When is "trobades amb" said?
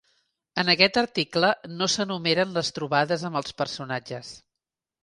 2.79-3.43